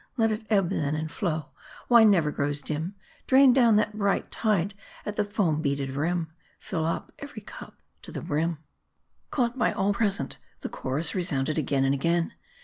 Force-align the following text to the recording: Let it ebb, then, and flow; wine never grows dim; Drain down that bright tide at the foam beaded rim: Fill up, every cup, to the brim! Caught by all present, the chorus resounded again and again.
Let 0.17 0.31
it 0.31 0.47
ebb, 0.49 0.71
then, 0.71 0.95
and 0.95 1.11
flow; 1.11 1.49
wine 1.87 2.09
never 2.09 2.31
grows 2.31 2.63
dim; 2.63 2.95
Drain 3.27 3.53
down 3.53 3.75
that 3.75 3.95
bright 3.95 4.31
tide 4.31 4.73
at 5.05 5.15
the 5.15 5.23
foam 5.23 5.61
beaded 5.61 5.91
rim: 5.91 6.33
Fill 6.59 6.85
up, 6.85 7.11
every 7.19 7.43
cup, 7.43 7.75
to 8.01 8.11
the 8.11 8.23
brim! 8.23 8.57
Caught 9.29 9.59
by 9.59 9.71
all 9.71 9.93
present, 9.93 10.39
the 10.61 10.69
chorus 10.69 11.13
resounded 11.13 11.59
again 11.59 11.85
and 11.85 11.93
again. 11.93 12.33